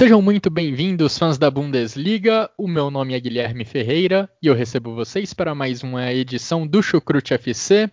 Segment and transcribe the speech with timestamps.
[0.00, 2.50] Sejam muito bem-vindos, fãs da Bundesliga.
[2.56, 6.82] O meu nome é Guilherme Ferreira e eu recebo vocês para mais uma edição do
[6.82, 7.90] Chucrute FC.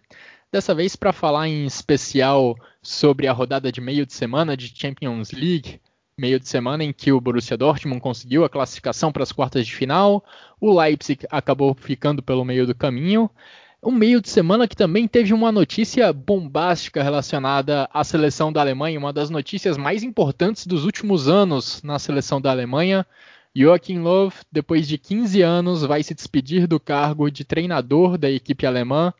[0.49, 5.33] Dessa vez para falar em especial sobre a rodada de meio de semana de Champions
[5.33, 5.81] League,
[6.17, 9.75] meio de semana em que o Borussia Dortmund conseguiu a classificação para as quartas de
[9.75, 10.23] final,
[10.61, 13.29] o Leipzig acabou ficando pelo meio do caminho
[13.87, 18.99] um meio de semana que também teve uma notícia bombástica relacionada à seleção da Alemanha,
[18.99, 23.07] uma das notícias mais importantes dos últimos anos na seleção da Alemanha.
[23.55, 28.65] Joachim Löw, depois de 15 anos, vai se despedir do cargo de treinador da equipe
[28.65, 29.13] alemã.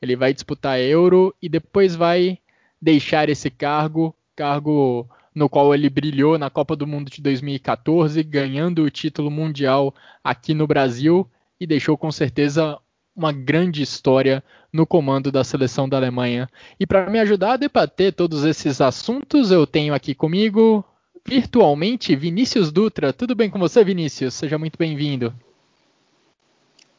[0.00, 2.38] Ele vai disputar Euro e depois vai
[2.80, 8.84] deixar esse cargo, cargo no qual ele brilhou na Copa do Mundo de 2014, ganhando
[8.84, 11.28] o título mundial aqui no Brasil
[11.60, 12.78] e deixou com certeza
[13.16, 16.48] uma grande história no comando da seleção da Alemanha.
[16.78, 20.84] E para me ajudar a debater todos esses assuntos, eu tenho aqui comigo,
[21.24, 23.12] virtualmente, Vinícius Dutra.
[23.12, 24.34] Tudo bem com você, Vinícius?
[24.34, 25.32] Seja muito bem-vindo.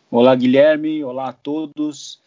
[0.10, 1.04] Olá, Guilherme.
[1.04, 2.20] Olá a todos.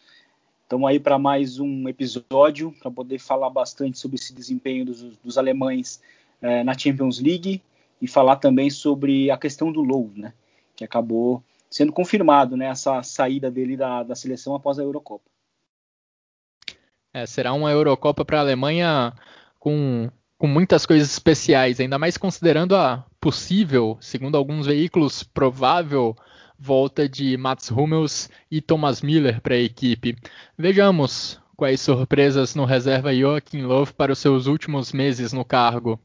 [0.63, 5.35] Estamos aí para mais um episódio para poder falar bastante sobre esse desempenho dos, dos
[5.35, 5.99] alemães
[6.43, 7.59] eh, na Champions League
[7.99, 10.31] e falar também sobre a questão do Low, né?
[10.75, 15.29] Que acabou sendo confirmado né, essa saída dele da, da seleção após a Eurocopa.
[17.13, 19.13] É, será uma Eurocopa para a Alemanha
[19.59, 26.15] com, com muitas coisas especiais, ainda mais considerando a possível, segundo alguns veículos, provável
[26.59, 30.17] volta de Mats Hummels e Thomas Miller para a equipe.
[30.57, 35.99] Vejamos quais surpresas no reserva Joachim Löw para os seus últimos meses no cargo.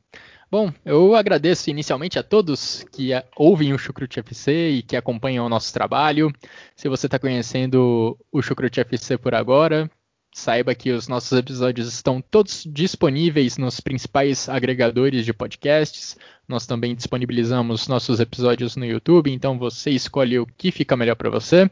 [0.55, 5.49] Bom, eu agradeço inicialmente a todos que ouvem o Chucrute FC e que acompanham o
[5.49, 6.33] nosso trabalho.
[6.77, 9.91] Se você está conhecendo o Chucrute FC por agora,
[10.33, 16.17] saiba que os nossos episódios estão todos disponíveis nos principais agregadores de podcasts.
[16.47, 21.31] Nós também disponibilizamos nossos episódios no YouTube, então você escolhe o que fica melhor para
[21.31, 21.69] você.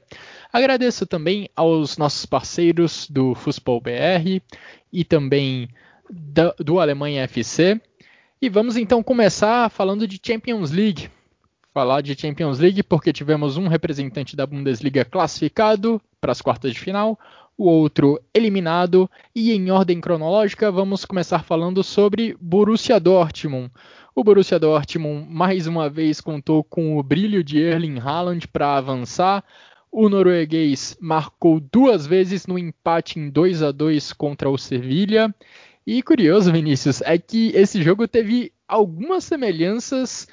[0.53, 4.43] Agradeço também aos nossos parceiros do Fußball BR
[4.93, 5.69] e também
[6.59, 7.81] do Alemanha FC.
[8.43, 11.09] E vamos então começar falando de Champions League.
[11.73, 16.81] Falar de Champions League porque tivemos um representante da Bundesliga classificado para as quartas de
[16.81, 17.17] final,
[17.57, 23.71] o outro eliminado, e em ordem cronológica vamos começar falando sobre Borussia Dortmund.
[24.13, 29.45] O Borussia Dortmund mais uma vez contou com o brilho de Erling Haaland para avançar.
[29.89, 35.33] O norueguês marcou duas vezes no empate em 2 a 2 contra o Sevilha
[35.87, 40.28] e curioso, Vinícius, é que esse jogo teve algumas semelhanças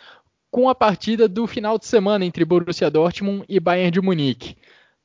[0.52, 4.56] com a partida do final de semana entre Borussia Dortmund e Bayern de Munique.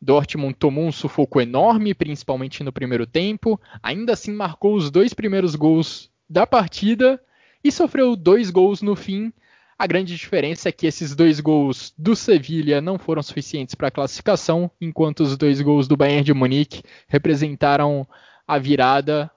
[0.00, 5.54] Dortmund tomou um sufoco enorme, principalmente no primeiro tempo, ainda assim marcou os dois primeiros
[5.54, 7.20] gols da partida
[7.62, 9.32] e sofreu dois gols no fim.
[9.78, 13.90] A grande diferença é que esses dois gols do Sevilha não foram suficientes para a
[13.90, 18.06] classificação, enquanto os dois gols do Bayern de Munique representaram
[18.46, 19.30] a virada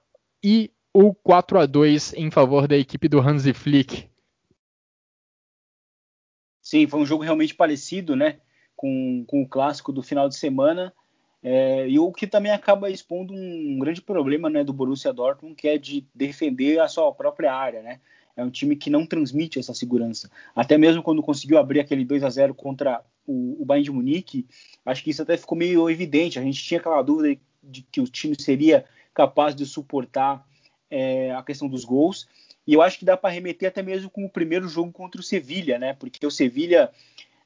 [0.44, 4.08] e o 4 a 2 em favor da equipe do Hansi Flick.
[6.62, 8.40] Sim, foi um jogo realmente parecido, né,
[8.76, 10.92] com, com o clássico do final de semana.
[11.42, 15.68] É, e o que também acaba expondo um grande problema né, do Borussia Dortmund, que
[15.68, 17.80] é de defender a sua própria área.
[17.80, 18.00] Né?
[18.36, 20.30] É um time que não transmite essa segurança.
[20.54, 24.46] Até mesmo quando conseguiu abrir aquele 2 a 0 contra o, o Bayern de Munique,
[24.84, 26.38] acho que isso até ficou meio evidente.
[26.38, 30.46] A gente tinha aquela dúvida de que o time seria capaz de suportar
[30.90, 32.28] é, a questão dos gols.
[32.66, 35.24] E eu acho que dá para remeter até mesmo com o primeiro jogo contra o
[35.24, 35.94] Sevilha, né?
[35.94, 36.90] Porque o Sevilha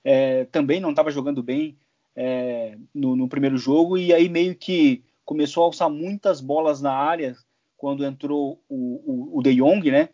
[0.05, 1.77] é, também não estava jogando bem
[2.17, 6.93] é, no, no, primeiro jogo e aí meio que começou a alçar muitas bolas na
[6.93, 7.37] área
[7.77, 10.09] quando entrou o, o, o De Jong, né?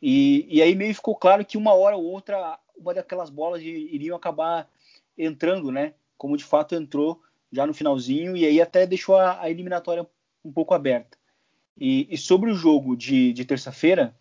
[0.00, 4.16] E, e, aí meio ficou claro que uma hora ou outra uma daquelas bolas iriam
[4.16, 4.68] acabar
[5.16, 5.94] entrando, né?
[6.18, 7.20] Como de fato entrou
[7.50, 10.06] já no finalzinho e aí até deixou a, a eliminatória
[10.44, 11.16] um pouco aberta.
[11.78, 14.14] E, e sobre o jogo de, de terça-feira,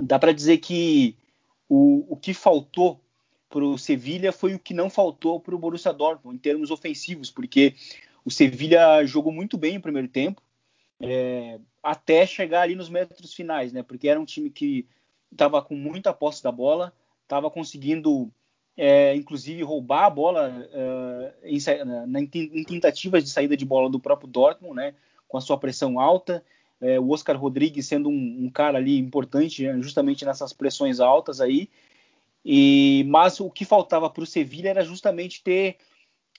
[0.00, 1.16] dá para dizer que
[1.68, 3.00] o, o que faltou
[3.48, 7.30] para o Sevilha foi o que não faltou para o Borussia Dortmund em termos ofensivos,
[7.30, 7.74] porque
[8.24, 10.42] o Sevilha jogou muito bem no primeiro tempo,
[11.00, 13.82] é, até chegar ali nos metros finais, né?
[13.82, 14.86] Porque era um time que
[15.32, 16.92] estava com muita posse da bola,
[17.22, 18.30] estava conseguindo,
[18.76, 21.58] é, inclusive, roubar a bola é, em,
[22.34, 24.94] em, tentativas de saída de bola do próprio Dortmund, né?
[25.26, 26.44] Com a sua pressão alta,
[26.80, 29.80] é, o Oscar Rodrigues sendo um, um cara ali importante, né?
[29.82, 31.68] justamente nessas pressões altas aí.
[32.44, 35.76] E mas o que faltava para o Sevilha era justamente ter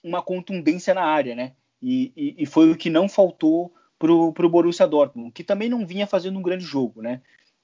[0.02, 1.52] uma contundência na área, né?
[1.82, 5.86] E, e, e foi o que não faltou para o Borussia Dortmund, que também não
[5.86, 7.20] vinha fazendo um grande jogo, né?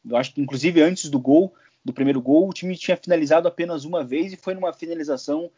[0.09, 3.85] Eu acho que, inclusive, antes do gol, do primeiro gol, o time tinha finalizado apenas
[3.85, 5.51] uma vez e foi numa finalização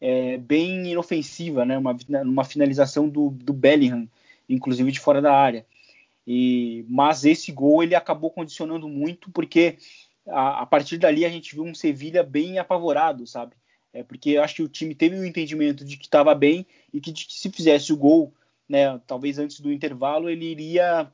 [0.00, 1.78] é, bem inofensiva, né?
[1.78, 4.08] Uma, uma finalização do, do Bellingham,
[4.48, 5.64] inclusive de fora da área.
[6.26, 9.76] E, mas esse gol ele acabou condicionando muito, porque
[10.26, 13.54] a, a partir dali a gente viu um Sevilha bem apavorado, sabe?
[13.92, 16.66] É porque eu acho que o time teve o um entendimento de que estava bem
[16.92, 18.34] e que, que, se fizesse o gol,
[18.68, 21.08] né, talvez antes do intervalo, ele iria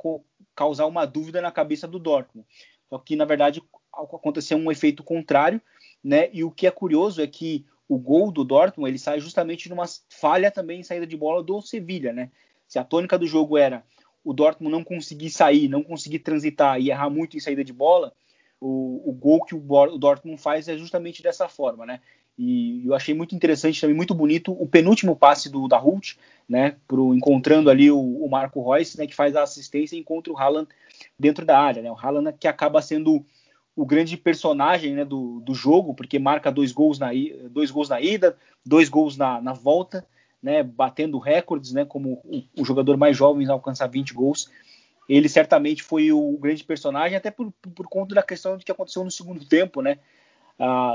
[0.55, 2.47] causar uma dúvida na cabeça do Dortmund.
[2.89, 3.63] Só que na verdade
[3.93, 5.61] aconteceu um efeito contrário,
[6.03, 6.31] né?
[6.33, 9.85] E o que é curioso é que o gol do Dortmund ele sai justamente numa
[10.09, 12.31] falha também em saída de bola do Sevilha, né?
[12.67, 13.85] Se a tônica do jogo era
[14.25, 18.13] o Dortmund não conseguir sair, não conseguir transitar e errar muito em saída de bola,
[18.61, 22.01] o, o gol que o, o Dortmund faz é justamente dessa forma, né?
[22.39, 26.19] E eu achei muito interessante também, muito bonito, o penúltimo passe do da Hult,
[26.49, 30.33] né, pro, encontrando ali o, o, Marco Reus, né, que faz a assistência e encontra
[30.33, 30.67] o Haaland
[31.19, 33.23] dentro da área, né, o Haaland que acaba sendo
[33.77, 37.11] o grande personagem né, do, do jogo, porque marca dois gols na,
[37.51, 40.07] dois gols na ida, dois gols na, na volta,
[40.43, 44.51] né, batendo recordes, né, como o, o, jogador mais jovem a alcançar 20 gols.
[45.09, 49.05] Ele certamente foi o grande personagem, até por, por conta da questão de que aconteceu
[49.05, 49.99] no segundo tempo, né,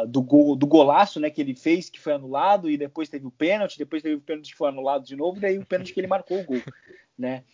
[0.08, 3.32] do, gol, do golaço né, que ele fez, que foi anulado, e depois teve o
[3.32, 6.00] pênalti, depois teve o pênalti que foi anulado de novo, e daí o pênalti que
[6.00, 6.62] ele marcou o gol.
[7.18, 7.46] Né?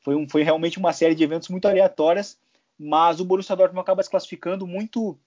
[0.00, 2.40] Foi, um, foi realmente uma série de eventos muito aleatórias,
[2.78, 5.18] mas o Borussia Dortmund acaba se classificando muito,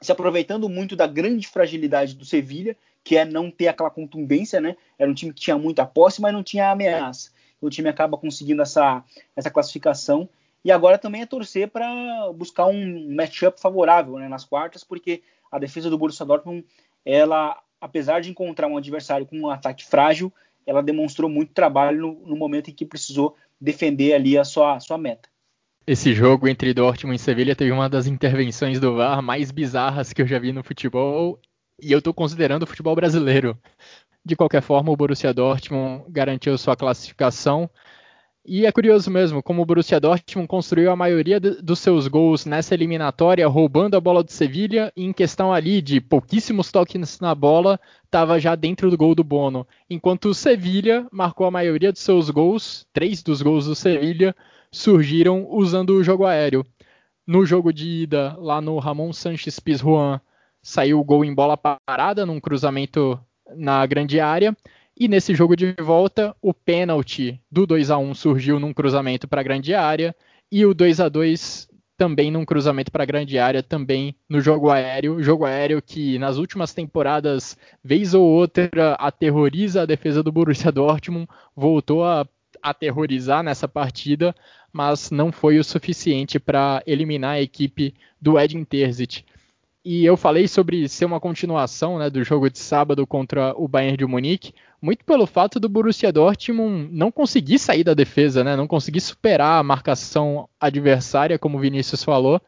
[0.00, 4.76] se aproveitando muito da grande fragilidade do Sevilha, que é não ter aquela contundência, né?
[4.98, 7.30] Era um time que tinha muita posse, mas não tinha ameaça.
[7.60, 9.02] O time acaba conseguindo essa,
[9.36, 10.28] essa classificação
[10.64, 15.58] e agora também é torcer para buscar um matchup favorável né, nas quartas, porque a
[15.58, 16.64] defesa do Borussia Dortmund,
[17.04, 20.32] ela, apesar de encontrar um adversário com um ataque frágil,
[20.66, 24.80] ela demonstrou muito trabalho no, no momento em que precisou defender ali a sua, a
[24.80, 25.28] sua meta.
[25.86, 30.22] Esse jogo entre Dortmund e Sevilha teve uma das intervenções do VAR mais bizarras que
[30.22, 31.38] eu já vi no futebol,
[31.78, 33.58] e eu estou considerando o futebol brasileiro.
[34.24, 37.68] De qualquer forma, o Borussia Dortmund garantiu sua classificação
[38.46, 42.44] e é curioso mesmo, como o Borussia Dortmund construiu a maioria de, dos seus gols
[42.44, 47.34] nessa eliminatória, roubando a bola do Sevilha, e em questão ali de pouquíssimos toques na
[47.34, 49.66] bola, estava já dentro do gol do Bono.
[49.88, 54.36] Enquanto o Sevilha marcou a maioria dos seus gols, três dos gols do Sevilha
[54.74, 56.66] surgiram usando o jogo aéreo.
[57.26, 60.20] No jogo de ida, lá no Ramon Sanches Pizjuan,
[60.62, 63.18] saiu o gol em bola parada, num cruzamento
[63.56, 64.54] na grande área.
[64.98, 69.40] E nesse jogo de volta, o pênalti do 2 a 1 surgiu num cruzamento para
[69.40, 70.14] a grande área
[70.50, 74.70] e o 2 a 2 também num cruzamento para a grande área, também no jogo
[74.70, 75.22] aéreo.
[75.22, 81.28] Jogo aéreo que nas últimas temporadas, vez ou outra, aterroriza a defesa do Borussia Dortmund,
[81.54, 82.26] voltou a
[82.64, 84.34] aterrorizar nessa partida,
[84.74, 89.24] mas não foi o suficiente para eliminar a equipe do Edin Terzic.
[89.84, 93.96] E eu falei sobre ser uma continuação né, do jogo de sábado contra o Bayern
[93.96, 94.52] de Munique,
[94.82, 99.60] muito pelo fato do Borussia Dortmund não conseguir sair da defesa, né, não conseguir superar
[99.60, 102.40] a marcação adversária, como o Vinícius falou.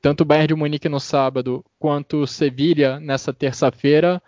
[0.00, 4.22] Tanto o Bayern de Munique no sábado quanto o Sevilha nessa terça-feira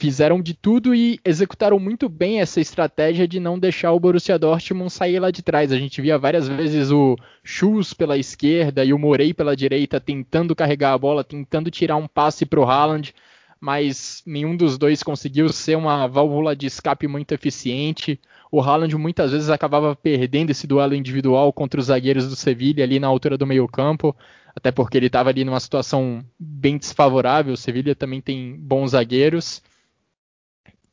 [0.00, 4.90] fizeram de tudo e executaram muito bem essa estratégia de não deixar o Borussia Dortmund
[4.90, 5.70] sair lá de trás.
[5.70, 10.56] A gente via várias vezes o Schulz pela esquerda e o Morey pela direita tentando
[10.56, 13.14] carregar a bola, tentando tirar um passe para o Haaland,
[13.60, 18.18] mas nenhum dos dois conseguiu ser uma válvula de escape muito eficiente.
[18.50, 22.98] O Haaland muitas vezes acabava perdendo esse duelo individual contra os zagueiros do Sevilha ali
[22.98, 24.16] na altura do meio-campo,
[24.56, 27.52] até porque ele estava ali numa situação bem desfavorável.
[27.52, 29.62] O Sevilha também tem bons zagueiros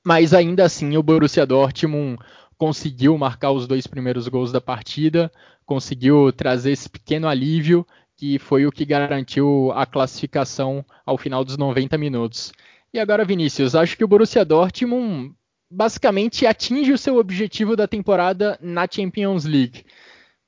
[0.07, 2.17] mas ainda assim o Borussia Dortmund
[2.57, 5.29] conseguiu marcar os dois primeiros gols da partida,
[5.65, 7.85] conseguiu trazer esse pequeno alívio
[8.15, 12.53] que foi o que garantiu a classificação ao final dos 90 minutos.
[12.93, 15.35] E agora, Vinícius, acho que o Borussia Dortmund
[15.69, 19.83] basicamente atinge o seu objetivo da temporada na Champions League.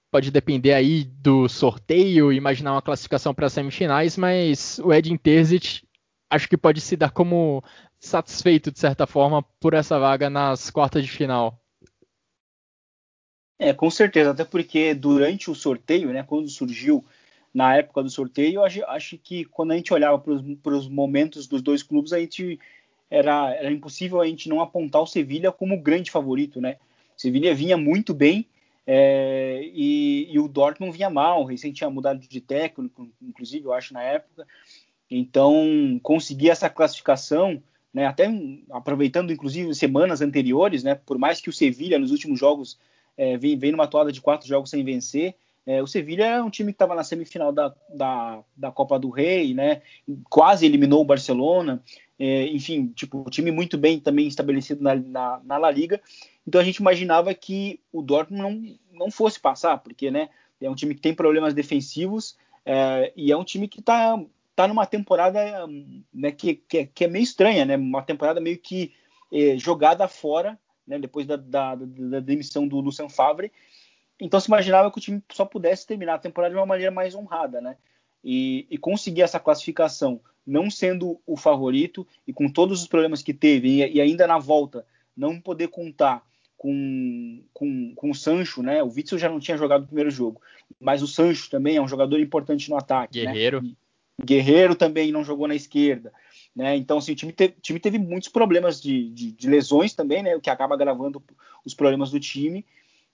[0.09, 5.81] Pode depender aí do sorteio, imaginar uma classificação para as semifinais, mas o Edin Terzic
[6.29, 7.63] acho que pode se dar como
[7.99, 11.59] satisfeito, de certa forma, por essa vaga nas quartas de final?
[13.57, 17.03] É, com certeza, até porque durante o sorteio, né, quando surgiu
[17.53, 21.61] na época do sorteio, acho, acho que quando a gente olhava para os momentos dos
[21.61, 22.57] dois clubes, a gente
[23.09, 26.77] era, era impossível a gente não apontar o Sevilha como grande favorito, né?
[27.17, 28.47] O Sevilha vinha muito bem
[28.91, 33.93] é, e, e, o Dortmund vinha mal, recém tinha mudado de técnico, inclusive, eu acho,
[33.93, 34.47] na época.
[35.11, 37.61] Então, conseguir essa classificação,
[37.93, 38.29] né, até
[38.71, 42.79] aproveitando, inclusive, semanas anteriores, né, por mais que o Sevilha, nos últimos jogos,
[43.17, 45.35] é, vem, vem numa toada de quatro jogos sem vencer,
[45.69, 49.11] é, o Sevilha é um time que estava na semifinal da, da, da, Copa do
[49.11, 49.83] Rei, né?
[50.27, 51.79] Quase eliminou o Barcelona.
[52.17, 56.01] É, enfim, tipo, um time muito bem também estabelecido na, na, na, La Liga.
[56.47, 60.29] Então a gente imaginava que o Dortmund não, não fosse passar, porque né,
[60.59, 64.19] é um time que tem problemas defensivos é, e é um time que está
[64.63, 65.39] tá numa temporada
[66.13, 67.77] né, que, que, é, que, é meio estranha, né?
[67.77, 68.93] Uma temporada meio que
[69.31, 70.99] é, jogada fora, né?
[70.99, 73.51] Depois da, da, da demissão do Lucien Favre
[74.19, 77.15] então se imaginava que o time só pudesse terminar a temporada de uma maneira mais
[77.15, 77.77] honrada, né?
[78.23, 83.33] E, e conseguir essa classificação, não sendo o favorito e com todos os problemas que
[83.33, 84.85] teve, e, e ainda na volta
[85.15, 86.21] não poder contar
[86.57, 88.83] com, com, com o Sancho, né?
[88.83, 90.41] O Witzel já não tinha jogado o primeiro jogo,
[90.79, 93.23] mas o Sancho também é um jogador importante no ataque.
[93.23, 93.31] Né?
[93.31, 93.61] Guerreiro.
[93.61, 93.71] Né?
[94.23, 96.11] Guerreiro também não jogou na esquerda.
[96.55, 96.75] Né?
[96.75, 100.35] Então, assim, o time, te, time teve muitos problemas de, de, de, lesões também, né?
[100.35, 101.23] O que acaba agravando
[101.63, 102.65] os problemas do time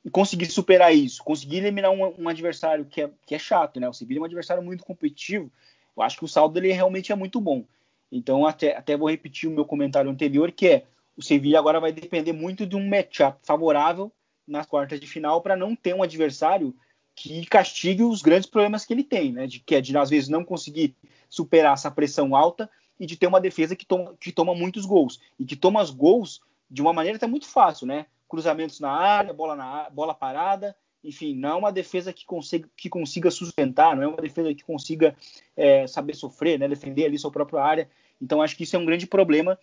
[0.03, 3.89] e conseguir superar isso, conseguir eliminar um, um, adversário que é, que é chato, né?
[3.89, 5.51] O Sevilha é um adversário muito competitivo.
[5.95, 7.65] Eu acho que o saldo dele realmente é muito bom.
[8.11, 10.83] Então, até, até vou repetir o meu comentário anterior, que é
[11.17, 14.11] o Sevilha agora vai depender muito de um matchup favorável
[14.47, 16.75] nas quartas de final para não ter um adversário
[17.15, 19.47] que castigue os grandes problemas que ele tem, né?
[19.47, 20.95] De que é de às vezes não conseguir
[21.29, 22.69] superar essa pressão alta
[22.99, 25.91] e de ter uma defesa que toma, que toma muitos gols e que toma os
[25.91, 28.05] gols de uma maneira até muito fácil, né?
[28.27, 32.89] cruzamentos na área, bola, na, bola parada, enfim, não é uma defesa que consiga, que
[32.89, 35.15] consiga sustentar, não é uma defesa que consiga
[35.55, 37.89] é, saber sofrer, né, defender ali sua própria área.
[38.21, 39.57] Então acho que isso é um grande problema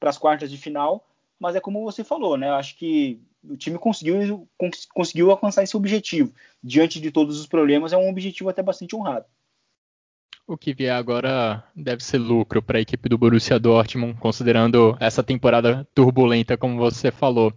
[0.00, 1.06] para as quartas de final,
[1.38, 2.50] mas é como você falou, né?
[2.50, 4.48] Acho que o time conseguiu,
[4.94, 6.32] conseguiu alcançar esse objetivo.
[6.62, 9.26] Diante de todos os problemas, é um objetivo até bastante honrado.
[10.46, 15.22] O que vier agora deve ser lucro para a equipe do Borussia Dortmund, considerando essa
[15.22, 17.52] temporada turbulenta, como você falou.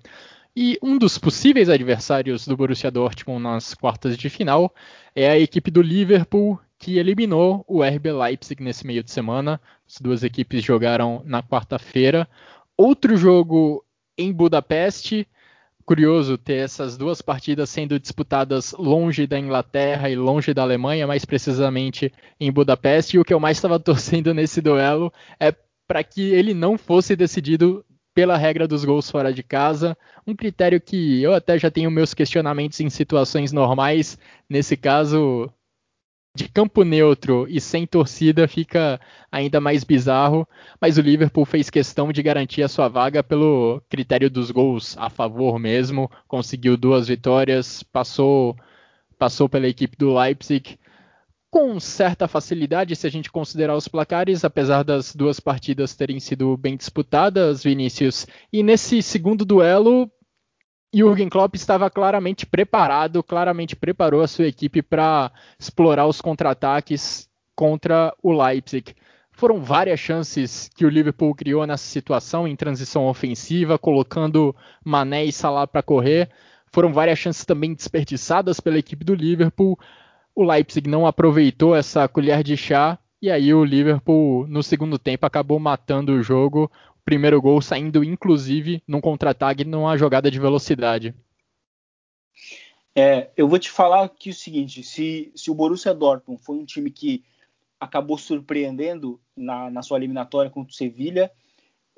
[0.56, 4.74] E um dos possíveis adversários do Borussia Dortmund nas quartas de final
[5.16, 9.62] é a equipe do Liverpool, que eliminou o RB Leipzig nesse meio de semana.
[9.88, 12.28] As duas equipes jogaram na quarta-feira.
[12.76, 13.86] Outro jogo
[14.18, 15.28] em Budapeste.
[15.90, 21.26] Curioso ter essas duas partidas sendo disputadas longe da Inglaterra e longe da Alemanha, mais
[21.26, 23.18] precisamente em Budapeste.
[23.18, 25.52] E o que eu mais estava torcendo nesse duelo é
[25.88, 30.80] para que ele não fosse decidido pela regra dos gols fora de casa, um critério
[30.80, 34.16] que eu até já tenho meus questionamentos em situações normais,
[34.48, 35.52] nesse caso
[36.40, 40.48] de campo neutro e sem torcida fica ainda mais bizarro,
[40.80, 45.10] mas o Liverpool fez questão de garantir a sua vaga pelo critério dos gols a
[45.10, 48.56] favor mesmo, conseguiu duas vitórias, passou
[49.18, 50.80] passou pela equipe do Leipzig
[51.52, 56.56] com certa facilidade se a gente considerar os placares, apesar das duas partidas terem sido
[56.56, 58.26] bem disputadas, Vinícius.
[58.54, 60.10] E nesse segundo duelo,
[60.92, 68.14] Jürgen Klopp estava claramente preparado, claramente preparou a sua equipe para explorar os contra-ataques contra
[68.24, 68.96] o Leipzig.
[69.32, 75.32] Foram várias chances que o Liverpool criou nessa situação em transição ofensiva, colocando Mané e
[75.32, 76.30] Salah para correr.
[76.72, 79.78] Foram várias chances também desperdiçadas pela equipe do Liverpool.
[80.36, 85.26] O Leipzig não aproveitou essa colher de chá e aí o Liverpool no segundo tempo
[85.26, 86.72] acabou matando o jogo.
[87.06, 91.16] Primeiro gol saindo inclusive num contra-ataque numa jogada de velocidade.
[92.96, 96.66] É, eu vou te falar aqui o seguinte: se, se o Borussia Dortmund foi um
[96.66, 97.24] time que
[97.80, 101.32] acabou surpreendendo na, na sua eliminatória contra o Sevilha,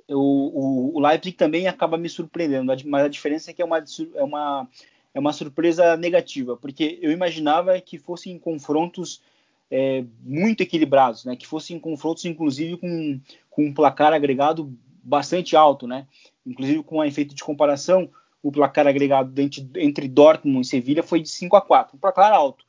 [0.07, 3.83] o, o, o, Leipzig também acaba me surpreendendo, mas a diferença é que é uma,
[4.15, 4.67] é uma
[5.13, 9.21] é uma surpresa negativa, porque eu imaginava que fossem confrontos
[9.69, 11.35] é, muito equilibrados, né?
[11.35, 16.07] que fossem confrontos, inclusive, com, com um placar agregado bastante alto, né?
[16.45, 18.09] inclusive com um efeito de comparação,
[18.41, 22.33] o placar agregado entre, entre Dortmund e Sevilha foi de 5 a 4, um placar
[22.33, 22.65] alto.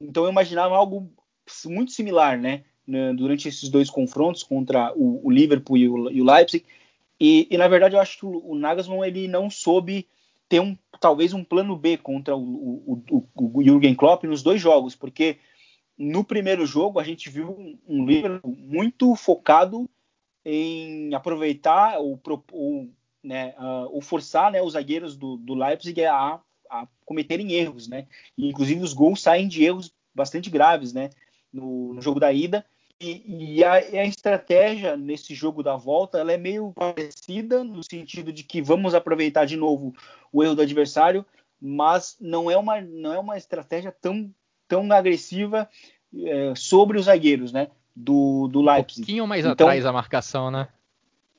[0.00, 1.12] Então eu imaginava algo
[1.66, 2.64] muito similar, né?
[3.16, 6.64] Durante esses dois confrontos contra o, o Liverpool e o, e o Leipzig.
[7.20, 10.08] E, e, na verdade eu acho que o, o Nagelsmann ele não soube
[10.48, 14.60] ter um, talvez um plano B contra o, o, o, o Jürgen Klopp nos dois
[14.60, 15.38] jogos, porque
[15.96, 19.88] no primeiro jogo a gente viu um, um Liverpool muito focado
[20.44, 22.20] em aproveitar ou,
[22.52, 22.88] ou,
[23.22, 28.06] né, uh, ou forçar né, os zagueiros do, do Leipzig a, a cometerem erros, né?
[28.36, 31.10] E, inclusive os gols saem de erros bastante graves, né?
[31.52, 32.64] No, no jogo da ida.
[33.00, 38.30] E, e a, a, estratégia nesse jogo da volta ela é meio parecida no sentido
[38.30, 39.94] de que vamos aproveitar de novo
[40.30, 41.24] o erro do adversário,
[41.58, 44.30] mas não é uma, não é uma estratégia tão,
[44.68, 45.68] tão agressiva
[46.14, 47.68] é, sobre os zagueiros, né?
[48.02, 49.02] Do, do Leipzig.
[49.02, 50.68] Um pouquinho mais então, atrás a marcação, né?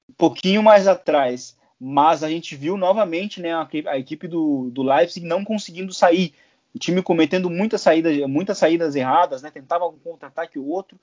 [0.10, 1.58] Um pouquinho mais atrás.
[1.80, 6.34] Mas a gente viu novamente né, a, a equipe do, do Leipzig não conseguindo sair.
[6.76, 9.50] O time cometendo muitas saídas, muitas saídas erradas, né?
[9.50, 11.00] Tentava um contra-ataque ou outro.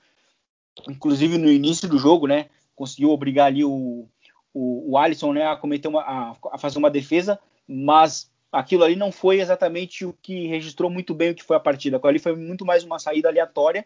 [0.87, 2.45] Inclusive no início do jogo, né?
[2.75, 4.07] Conseguiu obrigar ali o,
[4.53, 8.95] o, o Alisson né, a cometer uma, a, a fazer uma defesa, mas aquilo ali
[8.95, 11.97] não foi exatamente o que registrou muito bem o que foi a partida.
[11.97, 13.85] Aquilo ali foi muito mais uma saída aleatória,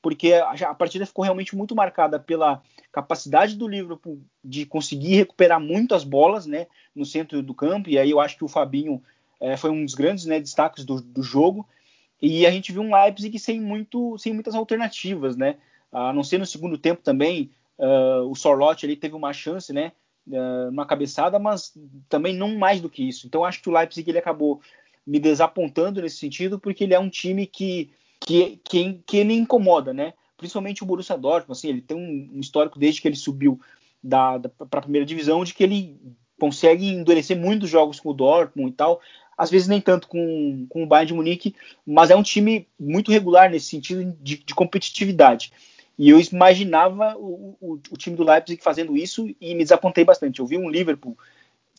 [0.00, 6.04] porque a, partida ficou realmente muito marcada pela capacidade do Liverpool de conseguir recuperar muitas
[6.04, 9.02] bolas né, no centro do campo, e aí eu acho que o Fabinho
[9.40, 11.68] é, foi um dos grandes né, destaques do, do, jogo.
[12.22, 15.56] E a gente viu um Leipzig sem, muito, sem muitas alternativas, né?
[15.92, 19.92] A não ser no segundo tempo também, uh, o Sorlotti ali teve uma chance, né?
[20.70, 21.72] Uma cabeçada, mas
[22.08, 23.26] também não mais do que isso.
[23.26, 24.60] Então acho que o Leipzig ele acabou
[25.06, 27.90] me desapontando nesse sentido, porque ele é um time que,
[28.20, 30.14] que, que, que me incomoda, né?
[30.36, 33.60] Principalmente o Borussia Dortmund, assim, ele tem um, histórico desde que ele subiu
[34.02, 36.00] da, da para a primeira divisão de que ele
[36.40, 39.00] consegue endurecer muitos jogos com o Dortmund e tal.
[39.36, 41.54] Às vezes nem tanto com, com o Bayern de Munique,
[41.84, 45.52] mas é um time muito regular nesse sentido de, de competitividade.
[45.98, 50.40] E eu imaginava o, o, o, time do Leipzig fazendo isso e me desapontei bastante.
[50.40, 51.16] Eu vi um Liverpool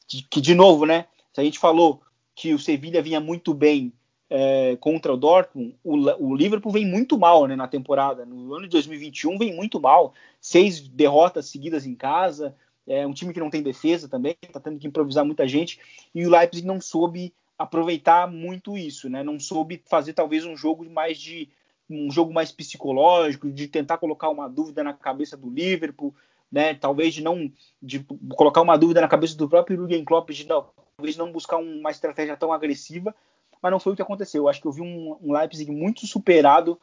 [0.07, 1.05] que, de novo, né?
[1.33, 2.01] Se a gente falou
[2.33, 3.91] que o Sevilla vinha muito bem
[4.29, 8.25] é, contra o Dortmund, o, o, Liverpool vem muito mal né, na temporada.
[8.25, 10.13] No ano de 2021 vem muito mal.
[10.39, 12.55] Seis derrotas seguidas em casa.
[12.87, 15.79] É um time que não tem defesa também, está tendo que improvisar muita gente.
[16.13, 19.23] E o Leipzig não soube aproveitar muito isso, né?
[19.23, 21.49] Não soube fazer talvez um jogo mais de
[21.89, 26.13] um jogo mais psicológico, de tentar colocar uma dúvida na cabeça do Liverpool,
[26.51, 26.73] né?
[26.73, 30.67] Talvez de não de colocar uma dúvida na cabeça do próprio Jurgen Klopp de não,
[30.97, 33.13] talvez não buscar uma estratégia tão agressiva,
[33.61, 34.43] mas não foi o que aconteceu.
[34.43, 36.79] Eu acho que eu vi um, um Leipzig muito superado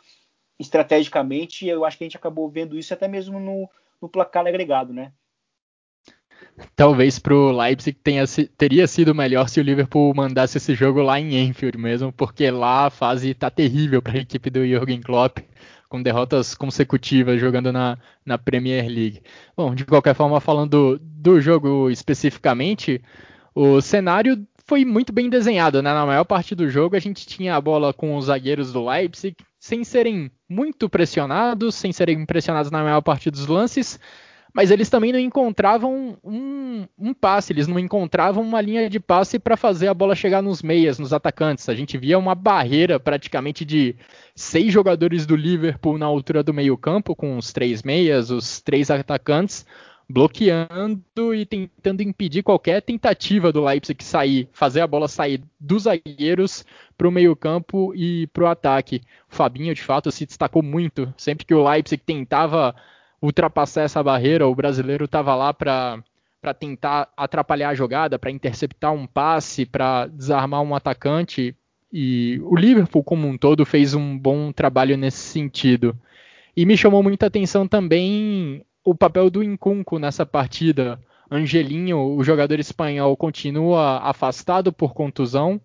[0.59, 3.69] estrategicamente e eu acho que a gente acabou vendo isso até mesmo no,
[4.01, 5.13] no placar agregado, né?
[6.77, 8.25] Talvez para o Leipzig tenha,
[8.57, 12.87] teria sido melhor se o Liverpool mandasse esse jogo lá em Enfield mesmo, porque lá
[12.87, 15.39] a fase está terrível para a equipe do Jürgen Klopp,
[15.89, 19.23] com derrotas consecutivas jogando na, na Premier League.
[19.57, 23.03] Bom, de qualquer forma, falando do, do jogo especificamente,
[23.55, 25.93] o cenário foi muito bem desenhado, né?
[25.93, 29.37] Na maior parte do jogo a gente tinha a bola com os zagueiros do Leipzig,
[29.59, 33.99] sem serem muito pressionados, sem serem pressionados na maior parte dos lances,
[34.55, 39.39] mas eles também não encontravam um, um passe, eles não encontravam uma linha de passe
[39.39, 41.69] para fazer a bola chegar nos meias, nos atacantes.
[41.69, 43.97] A gente via uma barreira praticamente de
[44.35, 49.65] seis jogadores do Liverpool na altura do meio-campo, com os três meias, os três atacantes,
[50.07, 56.67] bloqueando e tentando impedir qualquer tentativa do Leipzig sair, fazer a bola sair dos zagueiros
[56.99, 59.01] para o meio-campo e para o ataque.
[59.31, 61.13] O Fabinho, de fato, se destacou muito.
[61.17, 62.75] Sempre que o Leipzig tentava
[63.23, 66.03] ultrapassar essa barreira, o brasileiro estava lá para
[66.43, 71.55] para tentar atrapalhar a jogada, para interceptar um passe, para desarmar um atacante.
[71.93, 75.97] E o Liverpool, como um todo, fez um bom trabalho nesse sentido.
[76.57, 80.99] E me chamou muita atenção também o papel do Incunco nessa partida.
[81.31, 85.61] Angelinho, o jogador espanhol, continua afastado por contusão.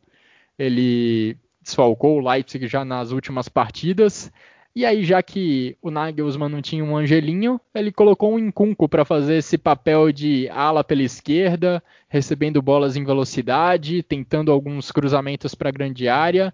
[0.59, 4.31] Ele desfalcou o Leipzig já nas últimas partidas.
[4.77, 9.03] E aí, já que o Nagelsmann não tinha um Angelinho, ele colocou um Incunco para
[9.03, 15.69] fazer esse papel de ala pela esquerda, recebendo bolas em velocidade, tentando alguns cruzamentos para
[15.69, 16.53] a grande área.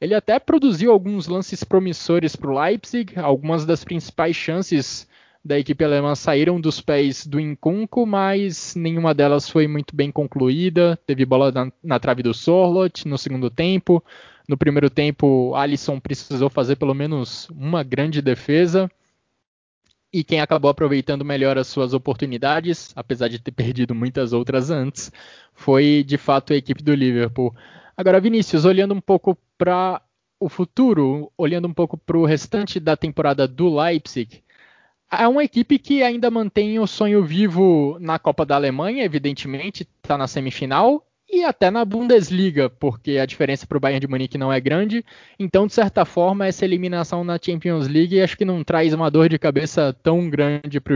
[0.00, 5.08] Ele até produziu alguns lances promissores para o Leipzig, algumas das principais chances
[5.44, 10.96] da equipe alemã saíram dos pés do Incunco, mas nenhuma delas foi muito bem concluída.
[11.04, 14.04] Teve bola na, na trave do Sorlot no segundo tempo,
[14.48, 18.90] no primeiro tempo, Alisson precisou fazer pelo menos uma grande defesa.
[20.12, 25.10] E quem acabou aproveitando melhor as suas oportunidades, apesar de ter perdido muitas outras antes,
[25.52, 27.54] foi de fato a equipe do Liverpool.
[27.96, 30.00] Agora, Vinícius, olhando um pouco para
[30.38, 34.42] o futuro, olhando um pouco para o restante da temporada do Leipzig,
[35.10, 40.18] é uma equipe que ainda mantém o sonho vivo na Copa da Alemanha, evidentemente, está
[40.18, 44.52] na semifinal, e até na Bundesliga, porque a diferença para o Bayern de Munique não
[44.52, 45.04] é grande.
[45.38, 49.28] Então, de certa forma, essa eliminação na Champions League acho que não traz uma dor
[49.28, 50.94] de cabeça tão grande para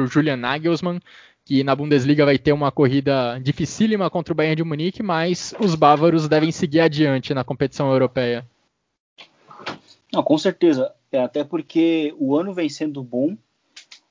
[0.00, 1.00] o Julian Nagelsmann,
[1.44, 5.74] que na Bundesliga vai ter uma corrida dificílima contra o Bayern de Munique, mas os
[5.74, 8.44] bávaros devem seguir adiante na competição europeia.
[10.12, 10.92] Não, com certeza.
[11.10, 13.36] É, até porque o ano vem sendo bom,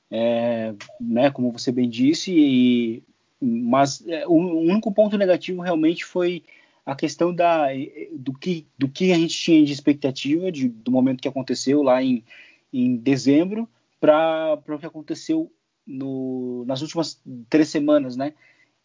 [0.10, 3.04] é, né, como você bem disse, e,
[3.42, 6.44] mas é, o único ponto negativo realmente foi
[6.86, 7.68] a questão da,
[8.14, 12.04] do, que, do que a gente tinha de expectativa de, do momento que aconteceu lá
[12.04, 12.24] em,
[12.72, 13.68] em dezembro
[14.00, 15.52] para o que aconteceu
[15.86, 18.34] no, nas últimas três semanas, né?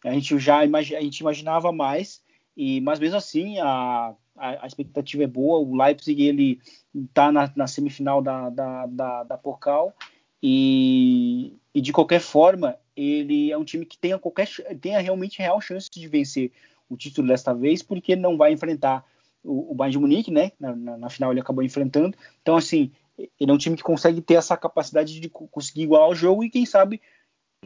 [0.03, 2.21] A gente já imagi, a gente imaginava mais,
[2.55, 5.59] e mas mesmo assim a, a, a expectativa é boa.
[5.59, 6.61] O Leipzig ele
[6.93, 9.93] está na, na, semifinal da, da, da, da Pokal
[10.41, 14.49] e, e, de qualquer forma ele é um time que tenha qualquer
[14.81, 16.51] tenha realmente real chance de vencer
[16.89, 19.05] o título desta vez, porque não vai enfrentar
[19.43, 20.51] o, o Bayern de Munique, né?
[20.59, 22.17] Na, na, na, final ele acabou enfrentando.
[22.41, 22.91] Então assim
[23.39, 26.49] ele é um time que consegue ter essa capacidade de conseguir igualar o jogo e
[26.49, 27.01] quem sabe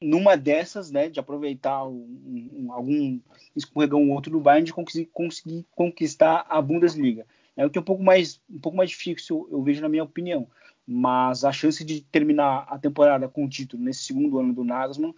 [0.02, 3.20] numa dessas, né, de aproveitar um, um, algum
[3.56, 7.26] escorregão ou outro do Bayern de conseguir, conseguir conquistar a Bundesliga.
[7.58, 10.04] É o que é um pouco mais um pouco mais difícil eu vejo na minha
[10.04, 10.48] opinião,
[10.92, 15.16] mas a chance de terminar a temporada com o título nesse segundo ano do Nagelsmann,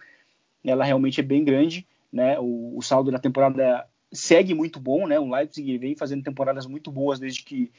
[0.64, 2.38] ela realmente é bem grande, né?
[2.38, 5.18] O, o saldo da temporada segue muito bom, né?
[5.18, 7.72] O Leipzig vem fazendo temporadas muito boas desde que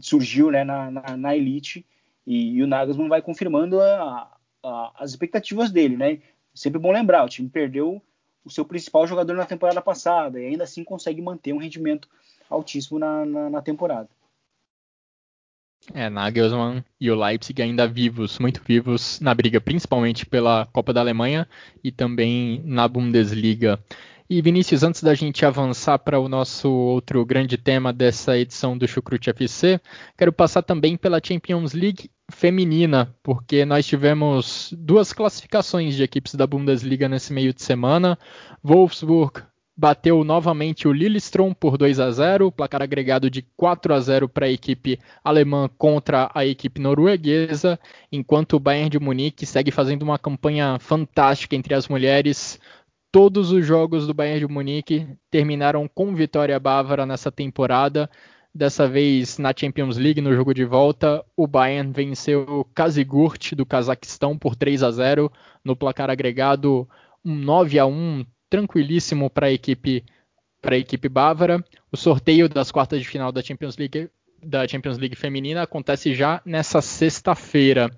[0.00, 1.84] surgiu, né, na, na, na elite
[2.26, 6.20] e, e, o Nagelsmann vai confirmando a, a, as expectativas dele, né?
[6.54, 8.00] Sempre bom lembrar, o time perdeu
[8.42, 12.08] o seu principal jogador na temporada passada e ainda assim consegue manter um rendimento
[12.48, 14.08] altíssimo na, na, na temporada.
[15.92, 21.00] É, Nagelsmann e o Leipzig ainda vivos, muito vivos na briga, principalmente pela Copa da
[21.00, 21.46] Alemanha
[21.82, 23.78] e também na Bundesliga.
[24.28, 28.88] E Vinícius, antes da gente avançar para o nosso outro grande tema dessa edição do
[28.88, 29.78] Chucrute FC,
[30.16, 36.46] quero passar também pela Champions League feminina, porque nós tivemos duas classificações de equipes da
[36.46, 38.18] Bundesliga nesse meio de semana.
[38.62, 39.42] Wolfsburg
[39.76, 44.46] bateu novamente o Lillestrøm por 2 a 0, placar agregado de 4 a 0 para
[44.46, 47.78] a equipe alemã contra a equipe norueguesa,
[48.10, 52.60] enquanto o Bayern de Munique segue fazendo uma campanha fantástica entre as mulheres,
[53.14, 58.10] Todos os jogos do Bayern de Munique terminaram com vitória bávara nessa temporada.
[58.52, 63.64] Dessa vez na Champions League, no jogo de volta, o Bayern venceu o Kazigurt do
[63.64, 65.30] Cazaquistão por 3 a 0
[65.64, 66.88] no placar agregado,
[67.24, 70.04] um 9 a 1 tranquilíssimo para a equipe
[70.62, 71.62] para a equipe bávara.
[71.92, 74.08] O sorteio das quartas de final da Champions League
[74.42, 77.90] da Champions League feminina acontece já nessa sexta-feira.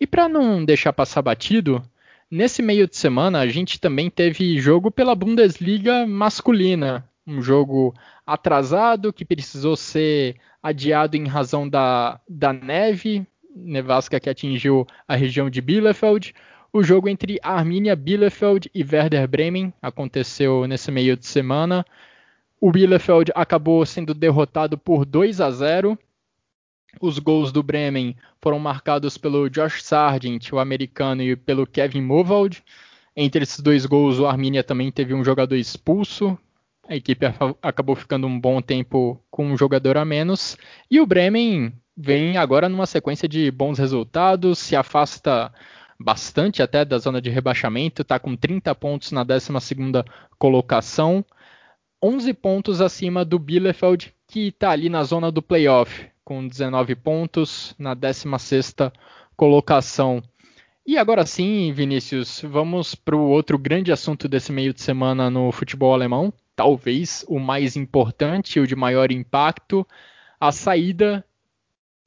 [0.00, 1.82] E para não deixar passar batido,
[2.30, 7.94] Nesse meio de semana, a gente também teve jogo pela Bundesliga masculina, um jogo
[8.26, 15.48] atrasado que precisou ser adiado em razão da, da neve, nevasca que atingiu a região
[15.48, 16.34] de Bielefeld.
[16.72, 21.84] O jogo entre Arminia Bielefeld e Werder Bremen aconteceu nesse meio de semana.
[22.60, 25.98] O Bielefeld acabou sendo derrotado por 2 a 0
[27.00, 32.62] os gols do Bremen foram marcados pelo Josh Sargent, o americano, e pelo Kevin Movald.
[33.16, 36.36] Entre esses dois gols, o Arminia também teve um jogador expulso.
[36.88, 37.26] A equipe
[37.62, 40.56] acabou ficando um bom tempo com um jogador a menos.
[40.90, 45.52] E o Bremen vem agora numa sequência de bons resultados, se afasta
[45.98, 49.50] bastante até da zona de rebaixamento, está com 30 pontos na 12
[50.38, 51.24] colocação,
[52.02, 57.74] 11 pontos acima do Bielefeld, que está ali na zona do playoff com 19 pontos
[57.78, 58.92] na 16ª
[59.34, 60.22] colocação.
[60.86, 65.50] E agora sim, Vinícius, vamos para o outro grande assunto desse meio de semana no
[65.50, 69.86] futebol alemão, talvez o mais importante, o de maior impacto,
[70.38, 71.24] a saída,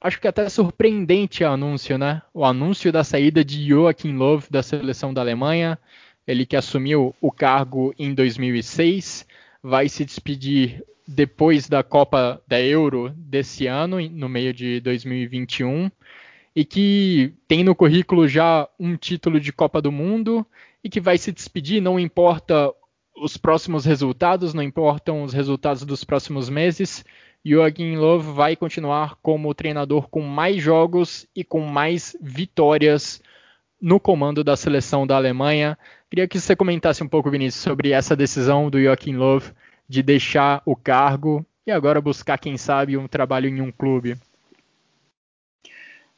[0.02, 2.22] acho que até surpreendente o anúncio, né?
[2.34, 5.78] O anúncio da saída de Joachim Löw da seleção da Alemanha,
[6.26, 9.26] ele que assumiu o cargo em 2006,
[9.62, 15.90] vai se despedir depois da Copa da Euro desse ano, no meio de 2021,
[16.54, 20.46] e que tem no currículo já um título de Copa do Mundo
[20.82, 22.72] e que vai se despedir, não importa
[23.16, 27.04] os próximos resultados, não importam os resultados dos próximos meses.
[27.44, 33.20] Joachim Löw vai continuar como treinador com mais jogos e com mais vitórias
[33.80, 35.76] no comando da seleção da Alemanha.
[36.08, 39.42] Queria que você comentasse um pouco, Vinícius, sobre essa decisão do Joachim Löw
[39.88, 44.16] de deixar o cargo e agora buscar, quem sabe, um trabalho em um clube?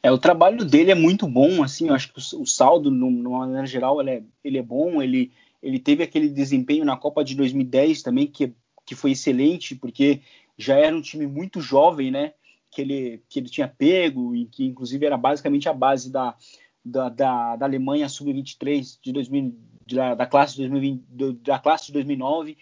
[0.03, 3.39] É, o trabalho dele é muito bom, assim, eu acho que o, saldo, no, uma
[3.39, 5.31] maneira geral, ele é, ele é bom, ele,
[5.63, 8.53] ele teve aquele desempenho na Copa de 2010 também, que,
[8.85, 10.21] que foi excelente, porque
[10.57, 12.33] já era um time muito jovem, né,
[12.71, 16.35] que ele, que ele tinha pego, e que inclusive era basicamente a base da,
[16.83, 21.93] da, da, da Alemanha Sub-23 de 2000, de, da, classe de 2020, da classe de
[21.93, 22.57] 2009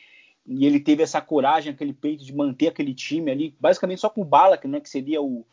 [0.46, 4.22] e ele teve essa coragem, aquele peito de manter aquele time ali, basicamente só com
[4.22, 5.46] o Balak, né, que seria o,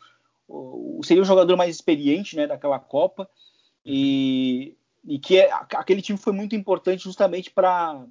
[0.47, 3.29] o seria o jogador mais experiente, né, daquela Copa.
[3.85, 4.75] E,
[5.05, 8.05] e que é, aquele time foi muito importante justamente para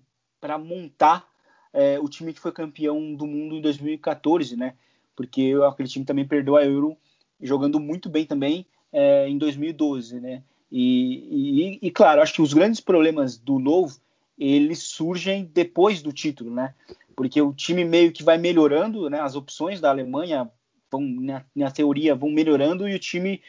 [0.59, 1.30] montar
[1.73, 4.75] é, o time que foi campeão do mundo em 2014, né?
[5.15, 6.97] Porque aquele time também perdeu a Euro
[7.41, 10.43] jogando muito bem também é, em 2012, né?
[10.71, 13.99] E, e, e, claro, acho que os grandes problemas do Louvre
[14.39, 16.75] eles surgem depois do título, né?
[17.15, 19.21] Porque o time meio que vai melhorando, né?
[19.21, 20.51] As opções da Alemanha
[20.91, 23.43] vão, na, na teoria, vão melhorando e o time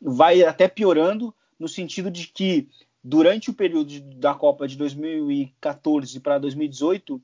[0.00, 2.68] vai até piorando no sentido de que
[3.04, 7.22] durante o período da Copa de 2014 para 2018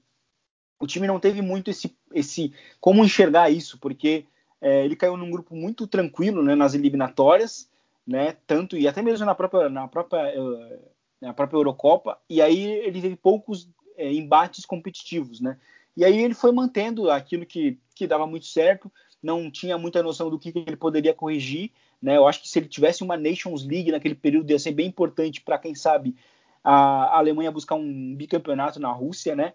[0.81, 4.25] o time não teve muito esse, esse como enxergar isso, porque
[4.61, 7.69] é, ele caiu num grupo muito tranquilo né, nas eliminatórias,
[8.07, 10.79] né, tanto e até mesmo na própria, na própria uh,
[11.21, 15.59] na própria Eurocopa, e aí ele teve poucos é, embates competitivos, né?
[15.97, 20.31] E aí ele foi mantendo aquilo que, que dava muito certo, não tinha muita noção
[20.31, 22.17] do que, que ele poderia corrigir, né?
[22.17, 25.41] Eu acho que se ele tivesse uma Nations League naquele período ia ser bem importante
[25.41, 26.15] para quem sabe
[26.63, 29.55] a Alemanha buscar um bicampeonato na Rússia, né?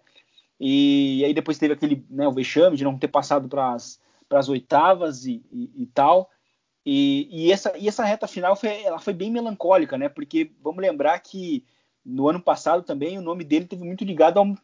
[0.58, 5.26] E, aí depois teve aquele né, o vexame de não ter passado para as oitavas
[5.26, 6.30] e, e, e tal.
[6.86, 10.08] E, e, essa, e essa reta final foi, ela foi bem melancólica, né?
[10.08, 11.64] Porque vamos lembrar que
[12.04, 14.58] no ano passado também o nome dele teve muito ligado a uma,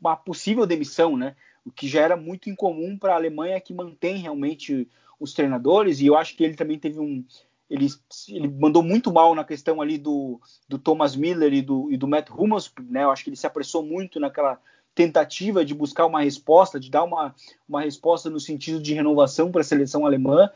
[0.00, 1.34] uma possível demissão, né?
[1.64, 4.86] O que já era muito incomum para a Alemanha que mantém realmente
[5.18, 6.00] os treinadores.
[6.00, 7.24] E eu acho que ele também teve um.
[7.70, 7.88] Ele,
[8.28, 12.06] ele mandou muito mal na questão ali do, do Thomas Miller e do, e do
[12.06, 13.04] Matt Hummels, né?
[13.04, 14.60] Eu acho que ele se apressou muito naquela
[14.94, 17.34] tentativa de buscar uma resposta, de dar uma,
[17.68, 20.50] uma resposta no sentido de renovação para a seleção alemã.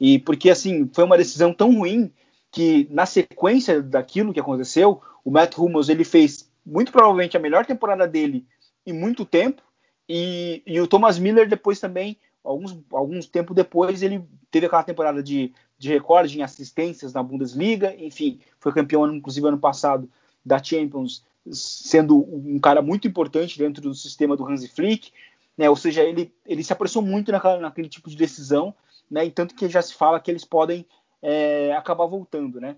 [0.00, 2.12] E porque assim, foi uma decisão tão ruim
[2.50, 7.66] que na sequência daquilo que aconteceu, o Matt Hummels ele fez muito provavelmente a melhor
[7.66, 8.46] temporada dele
[8.86, 9.62] em muito tempo
[10.08, 15.22] e, e o Thomas Miller depois também alguns alguns tempo depois ele teve aquela temporada
[15.22, 20.08] de, de recorde em assistências na Bundesliga, enfim, foi campeão inclusive ano passado
[20.44, 25.12] da Champions, sendo um cara muito importante dentro do sistema do Hansi Flick,
[25.56, 25.68] né?
[25.68, 28.74] Ou seja, ele ele se apressou muito naquela, naquele tipo de decisão
[29.10, 29.26] né?
[29.26, 30.86] E tanto que já se fala que eles podem
[31.22, 32.76] é, acabar voltando, né?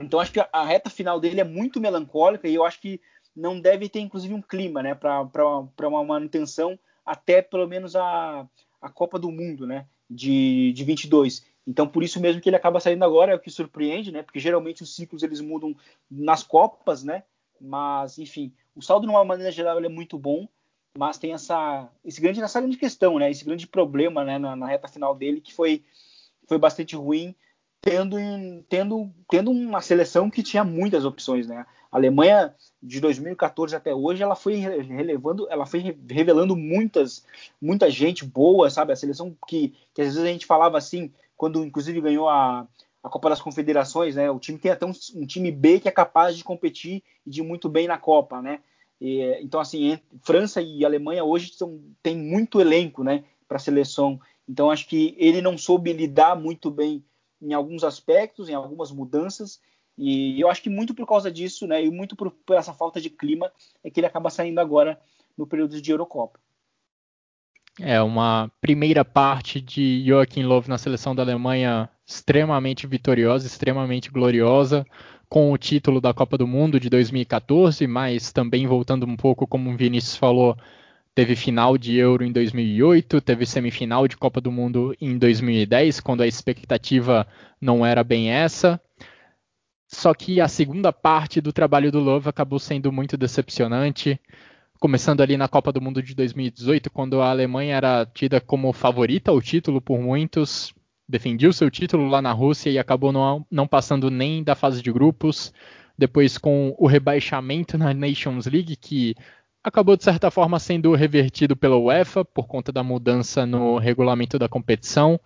[0.00, 3.00] Então acho que a, reta final dele é muito melancólica e eu acho que
[3.34, 8.46] não deve ter inclusive um clima, né, para uma manutenção até pelo menos a,
[8.80, 11.44] a Copa do Mundo, né, de, de 22.
[11.66, 14.38] Então por isso mesmo que ele acaba saindo agora, é o que surpreende, né, porque
[14.38, 15.74] geralmente os ciclos eles mudam
[16.08, 17.24] nas Copas, né,
[17.60, 20.48] mas enfim, o saldo de uma maneira geral é muito bom
[20.98, 23.30] mas tem essa, esse grande, essa grande questão, né?
[23.30, 24.36] Esse grande problema, né?
[24.36, 25.84] Na, na reta final dele que foi,
[26.48, 27.36] foi bastante ruim,
[27.80, 28.16] tendo,
[28.68, 31.64] tendo, tendo uma seleção que tinha muitas opções, né?
[31.90, 37.24] A Alemanha de 2014 até hoje, ela foi relevando, ela foi revelando muitas,
[37.62, 38.92] muita gente boa, sabe?
[38.92, 42.66] A seleção que, que às vezes a gente falava assim, quando inclusive ganhou a,
[43.08, 44.30] a Copa das Confederações, né?
[44.30, 47.42] O time tem até um, um time B que é capaz de competir e de
[47.42, 48.60] muito bem na Copa, né?
[49.00, 54.20] E, então, assim, França e Alemanha hoje são, tem muito elenco né, para a seleção.
[54.48, 57.04] Então, acho que ele não soube lidar muito bem
[57.40, 59.60] em alguns aspectos, em algumas mudanças.
[59.96, 63.00] E eu acho que muito por causa disso, né, e muito por, por essa falta
[63.00, 65.00] de clima, é que ele acaba saindo agora
[65.36, 66.40] no período de Eurocopa.
[67.80, 74.86] É uma primeira parte de Joachim Löw na seleção da Alemanha extremamente vitoriosa, extremamente gloriosa
[75.28, 79.70] com o título da Copa do Mundo de 2014, mas também voltando um pouco, como
[79.70, 80.56] o Vinícius falou,
[81.14, 86.22] teve final de Euro em 2008, teve semifinal de Copa do Mundo em 2010, quando
[86.22, 87.26] a expectativa
[87.60, 88.80] não era bem essa.
[89.86, 94.18] Só que a segunda parte do trabalho do Love acabou sendo muito decepcionante.
[94.80, 99.30] Começando ali na Copa do Mundo de 2018, quando a Alemanha era tida como favorita
[99.30, 100.72] ao título por muitos,
[101.08, 104.82] defendia o seu título lá na Rússia e acabou não, não passando nem da fase
[104.82, 105.52] de grupos.
[105.96, 109.16] Depois, com o rebaixamento na Nations League, que
[109.64, 114.48] acabou de certa forma sendo revertido pela UEFA por conta da mudança no regulamento da
[114.48, 115.18] competição.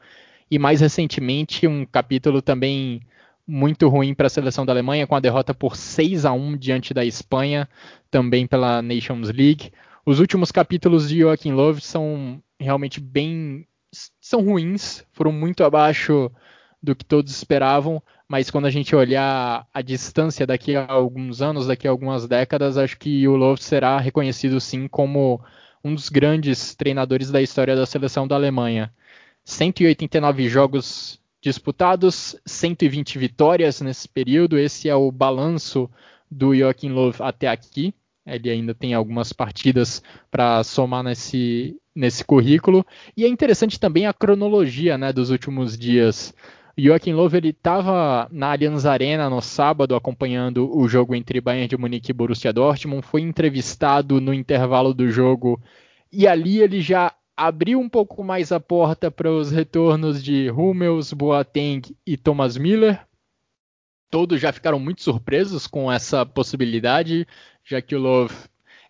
[0.51, 3.01] E mais recentemente, um capítulo também
[3.47, 6.95] muito ruim para a seleção da Alemanha, com a derrota por 6 a 1 diante
[6.95, 7.69] da Espanha,
[8.11, 9.73] também pela Nations League.
[10.07, 13.67] Os últimos capítulos de Joachim Löw são realmente bem
[14.21, 16.31] são ruins, foram muito abaixo
[16.83, 21.67] do que todos esperavam, mas quando a gente olhar a distância daqui a alguns anos,
[21.67, 25.41] daqui a algumas décadas, acho que o Löw será reconhecido sim como
[25.85, 28.93] um dos grandes treinadores da história da seleção da Alemanha.
[29.45, 35.91] 189 jogos disputados, 120 vitórias nesse período, esse é o balanço
[36.31, 37.95] do Joachim Löw até aqui.
[38.25, 42.85] Ele ainda tem algumas partidas para somar nesse, nesse currículo.
[43.17, 46.35] E é interessante também a cronologia né, dos últimos dias.
[46.77, 52.11] Joachim Löw estava na Allianz Arena no sábado acompanhando o jogo entre Bayern de Munique
[52.11, 55.61] e Borussia Dortmund, foi entrevistado no intervalo do jogo
[56.11, 61.13] e ali ele já abriu um pouco mais a porta para os retornos de Hummels,
[61.13, 63.07] Boateng e Thomas Miller.
[64.11, 67.27] Todos já ficaram muito surpresos com essa possibilidade,
[67.65, 68.35] já que o Love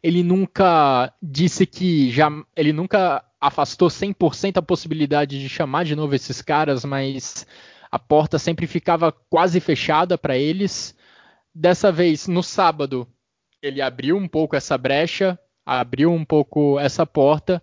[0.03, 6.15] ele nunca disse que já ele nunca afastou 100% a possibilidade de chamar de novo
[6.15, 7.47] esses caras, mas
[7.91, 10.97] a porta sempre ficava quase fechada para eles.
[11.55, 13.07] Dessa vez, no sábado,
[13.61, 17.63] ele abriu um pouco essa brecha, abriu um pouco essa porta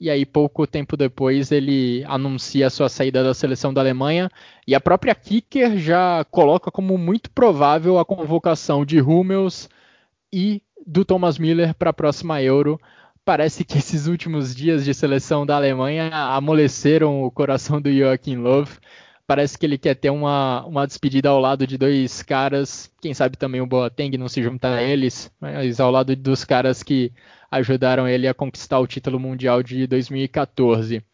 [0.00, 4.30] e aí pouco tempo depois ele anuncia a sua saída da seleção da Alemanha
[4.66, 9.68] e a própria Kicker já coloca como muito provável a convocação de Hummels
[10.32, 12.80] e do Thomas Miller para a próxima Euro.
[13.22, 18.66] Parece que esses últimos dias de seleção da Alemanha amoleceram o coração do Joachim Löw.
[19.26, 23.36] Parece que ele quer ter uma, uma despedida ao lado de dois caras, quem sabe
[23.36, 27.12] também o Boateng não se juntar a eles, mas ao lado dos caras que
[27.50, 31.04] ajudaram ele a conquistar o título mundial de 2014.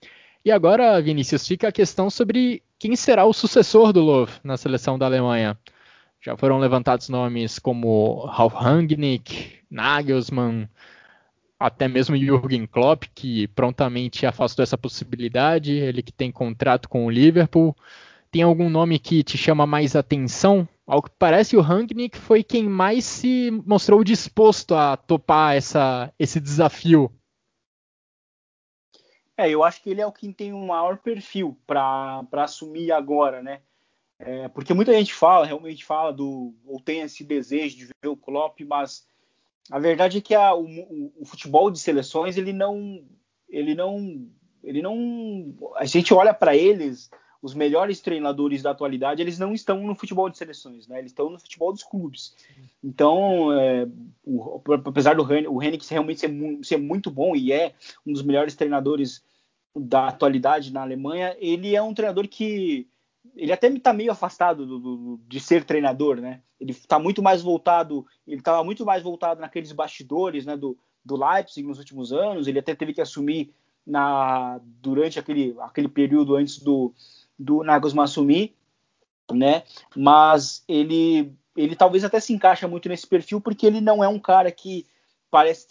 [0.45, 4.97] E agora, Vinícius, fica a questão sobre quem será o sucessor do Löw na seleção
[4.97, 5.59] da Alemanha.
[6.25, 10.67] Já foram levantados nomes como Ralf Rangnick, Nagelsmann,
[11.61, 17.11] até mesmo Jürgen Klopp, que prontamente afastou essa possibilidade, ele que tem contrato com o
[17.11, 17.77] Liverpool.
[18.31, 22.69] Tem algum nome que te chama mais atenção ao que parece, o Rangnick foi quem
[22.69, 27.11] mais se mostrou disposto a topar essa, esse desafio.
[29.37, 33.43] É, eu acho que ele é o que tem um maior perfil para assumir agora,
[33.43, 33.61] né?
[34.19, 38.17] É, porque muita gente fala, realmente fala do ou tem esse desejo de ver o
[38.17, 39.07] Klopp, mas
[39.71, 43.05] a verdade é que a, o, o, futebol de seleções ele não,
[43.49, 44.29] ele não,
[44.63, 47.11] ele não, a gente olha para eles
[47.43, 50.99] os melhores treinadores da atualidade, eles não estão no futebol de seleções, né?
[50.99, 52.35] Eles estão no futebol dos clubes.
[52.83, 53.87] Então, é,
[54.25, 56.31] o, apesar do o Henrique realmente ser,
[56.63, 57.75] ser, muito bom e é
[58.07, 59.23] um dos melhores treinadores
[59.77, 62.89] da atualidade na Alemanha, ele é um treinador que
[63.37, 66.41] ele até está meio afastado do, do, de ser treinador, né?
[66.61, 70.57] Ele está muito mais voltado, ele estava muito mais voltado naqueles bastidores, né?
[70.57, 72.47] Do, do Leipzig nos últimos anos.
[72.47, 73.53] Ele até teve que assumir
[73.87, 76.95] na durante aquele, aquele período antes do
[77.39, 78.55] do Nagelsmann assumir,
[79.33, 79.65] né?
[79.97, 84.19] Mas ele, ele talvez até se encaixa muito nesse perfil porque ele não é um
[84.19, 84.87] cara que
[85.31, 85.67] parece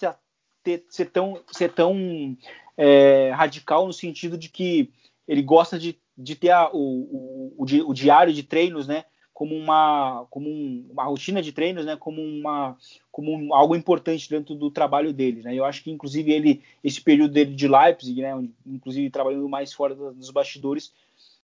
[0.62, 2.38] ter, ser tão, ser tão
[2.76, 4.92] é, radical no sentido de que
[5.28, 9.06] ele gosta de, de ter a, o, o, o, diário de treinos, né?
[9.34, 11.96] Como uma, como um, uma rotina de treinos, né?
[11.96, 12.78] Como uma,
[13.12, 15.56] como um, algo importante dentro do trabalho dele, né?
[15.56, 18.32] Eu acho que inclusive ele, esse período dele de Leipzig, né?
[18.66, 20.94] Inclusive trabalhando mais fora dos bastidores,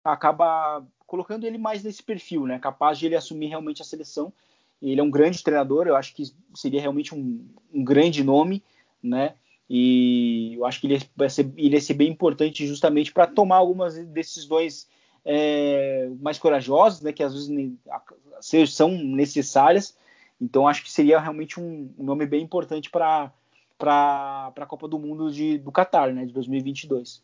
[0.03, 2.59] acaba colocando ele mais nesse perfil, né?
[2.59, 4.33] Capaz de ele assumir realmente a seleção.
[4.81, 8.61] Ele é um grande treinador, eu acho que seria realmente um, um grande nome,
[9.01, 9.35] né?
[9.69, 13.57] E eu acho que ele vai ser, ele ia ser bem importante justamente para tomar
[13.57, 14.87] algumas decisões
[15.25, 17.11] é, mais corajosas, né?
[17.11, 19.97] Que às vezes são necessárias.
[20.39, 23.31] Então acho que seria realmente um, um nome bem importante para
[23.77, 26.25] para a Copa do Mundo de, do Qatar, né?
[26.25, 27.21] De 2022.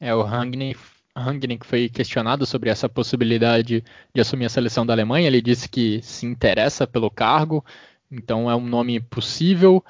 [0.00, 0.80] É, o Rangnick
[1.16, 5.26] Rangnick foi questionado sobre essa possibilidade de assumir a seleção da Alemanha.
[5.26, 7.64] Ele disse que se interessa pelo cargo,
[8.10, 9.84] então é um nome possível.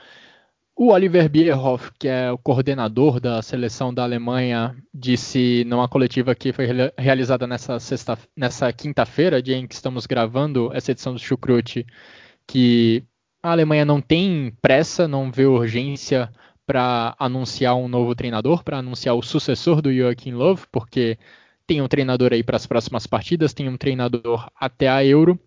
[0.82, 6.54] O Oliver Bierhoff, que é o coordenador da seleção da Alemanha, disse numa coletiva que
[6.54, 6.66] foi
[6.96, 11.86] realizada nessa, sexta, nessa quinta-feira, dia em que estamos gravando essa edição do Chucrute,
[12.46, 13.04] que
[13.42, 16.32] a Alemanha não tem pressa, não vê urgência
[16.66, 21.18] para anunciar um novo treinador, para anunciar o sucessor do Joachim Löw, porque
[21.66, 25.38] tem um treinador aí para as próximas partidas, tem um treinador até a Euro.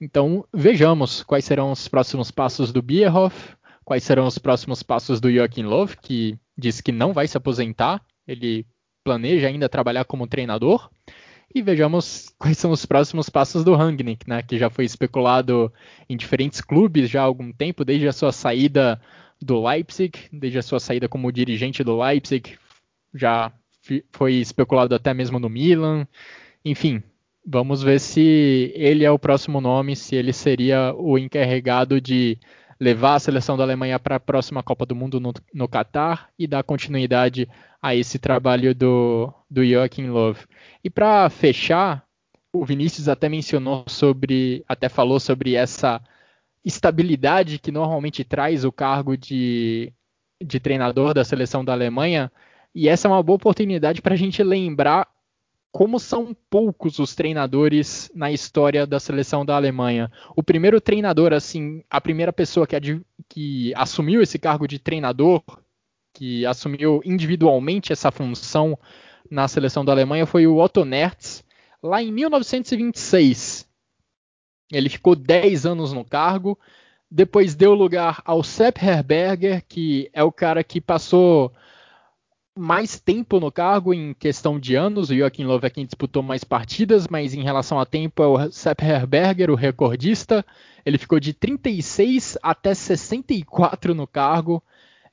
[0.00, 3.54] Então, vejamos quais serão os próximos passos do Bierhoff,
[3.84, 8.02] quais serão os próximos passos do Joachim Löw, que diz que não vai se aposentar,
[8.26, 8.66] ele
[9.04, 10.90] planeja ainda trabalhar como treinador.
[11.52, 15.72] E vejamos quais são os próximos passos do Rangnick, né, que já foi especulado
[16.08, 19.00] em diferentes clubes já há algum tempo, desde a sua saída
[19.42, 22.56] do Leipzig, desde a sua saída como dirigente do Leipzig,
[23.12, 23.52] já
[24.12, 26.06] foi especulado até mesmo no Milan.
[26.64, 27.02] Enfim,
[27.44, 32.38] vamos ver se ele é o próximo nome, se ele seria o encarregado de
[32.80, 36.46] levar a seleção da Alemanha para a próxima Copa do Mundo no, no Catar e
[36.46, 37.46] dar continuidade
[37.82, 40.34] a esse trabalho do, do Joachim Löw.
[40.82, 42.04] E para fechar,
[42.52, 46.00] o Vinícius até mencionou sobre, até falou sobre essa
[46.64, 49.92] estabilidade que normalmente traz o cargo de,
[50.42, 52.32] de treinador da seleção da Alemanha.
[52.74, 55.06] E essa é uma boa oportunidade para a gente lembrar
[55.72, 60.10] como são poucos os treinadores na história da seleção da Alemanha.
[60.34, 65.42] O primeiro treinador, assim, a primeira pessoa que, que assumiu esse cargo de treinador,
[66.12, 68.76] que assumiu individualmente essa função
[69.30, 71.44] na seleção da Alemanha, foi o Otto Nertz,
[71.80, 73.68] lá em 1926.
[74.72, 76.58] Ele ficou 10 anos no cargo,
[77.08, 81.52] depois deu lugar ao Sepp Herberger, que é o cara que passou
[82.56, 85.10] mais tempo no cargo em questão de anos.
[85.10, 88.52] O Joachim Löw é quem disputou mais partidas, mas em relação a tempo é o
[88.52, 90.44] Sepp Herberger, o recordista.
[90.84, 94.62] Ele ficou de 36 até 64 no cargo.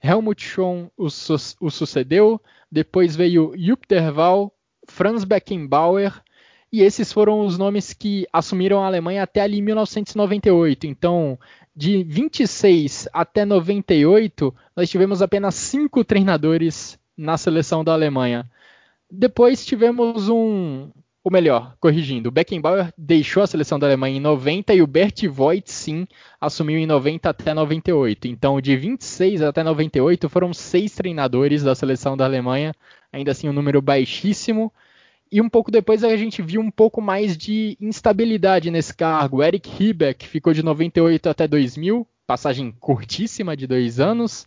[0.01, 2.41] Helmut Schön o, su o sucedeu.
[2.71, 4.53] Depois veio Jupp Derval,
[4.87, 6.21] Franz Beckenbauer.
[6.71, 10.85] E esses foram os nomes que assumiram a Alemanha até ali 1998.
[10.85, 11.39] Então,
[11.73, 18.49] de 26 até 98, nós tivemos apenas cinco treinadores na seleção da Alemanha.
[19.09, 20.89] Depois tivemos um.
[21.23, 25.27] Ou melhor, corrigindo, o Beckenbauer deixou a seleção da Alemanha em 90 e o Bert
[25.27, 26.07] Voigt, sim,
[26.39, 28.29] assumiu em 90 até 98.
[28.29, 32.73] Então, de 26 até 98 foram seis treinadores da seleção da Alemanha,
[33.11, 34.71] ainda assim um número baixíssimo.
[35.29, 39.43] E um pouco depois a gente viu um pouco mais de instabilidade nesse cargo.
[39.43, 44.45] Eric Riebeck ficou de 98 até 2000, passagem curtíssima de dois anos.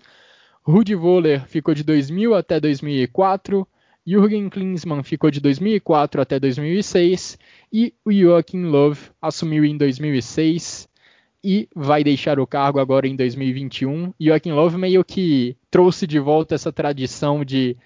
[0.63, 3.67] Rudi Voller ficou de 2000 até 2004,
[4.07, 7.39] Jürgen Klinsmann ficou de 2004 até 2006
[7.73, 10.89] e Joachim Löw assumiu em 2006
[11.43, 14.13] e vai deixar o cargo agora em 2021.
[14.21, 17.77] Joachim Löw meio que trouxe de volta essa tradição de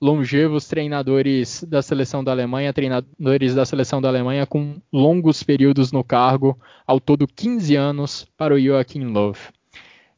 [0.00, 6.02] longevos treinadores da seleção da Alemanha, treinadores da seleção da Alemanha com longos períodos no
[6.02, 9.34] cargo, ao todo 15 anos para o Joachim Löw.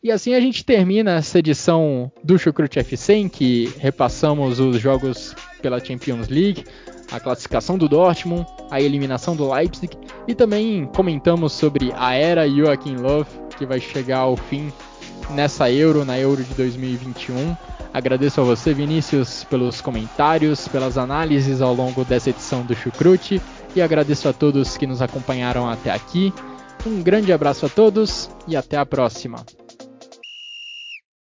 [0.03, 5.35] E assim a gente termina essa edição do Chucrute FC, em que repassamos os jogos
[5.61, 6.65] pela Champions League,
[7.11, 12.97] a classificação do Dortmund, a eliminação do Leipzig e também comentamos sobre a era Joachim
[12.97, 13.27] Löw,
[13.57, 14.73] que vai chegar ao fim
[15.31, 17.57] nessa Euro, na Euro de 2021.
[17.93, 23.41] Agradeço a você, Vinícius, pelos comentários, pelas análises ao longo dessa edição do Chucrute
[23.75, 26.33] e agradeço a todos que nos acompanharam até aqui.
[26.85, 29.39] Um grande abraço a todos e até a próxima.